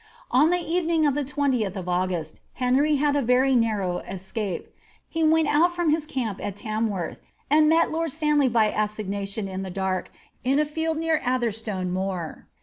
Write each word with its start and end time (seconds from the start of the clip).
On 0.31 0.49
the 0.49 0.57
evening 0.57 1.05
of 1.05 1.13
the 1.13 1.23
20th 1.23 1.75
of 1.75 1.87
August, 1.87 2.39
Henry 2.53 2.97
bad 2.97 3.15
a 3.15 3.21
very 3.21 3.55
narrow 3.55 3.99
escape; 3.99 4.73
he 5.07 5.23
went 5.23 5.47
out 5.47 5.75
from 5.75 5.91
his 5.91 6.07
camp 6.07 6.43
at 6.43 6.55
Tamworth 6.55 7.21
anJ 7.51 7.67
met 7.67 7.91
lord 7.91 8.11
Stanley 8.11 8.49
by 8.49 8.71
assignation 8.71 9.47
in 9.47 9.61
the 9.61 9.69
dark, 9.69 10.09
in 10.43 10.57
a 10.57 10.65
field 10.65 10.97
near 10.97 11.21
Ather 11.23 11.51
stone 11.51 11.91
Moor. 11.91 12.47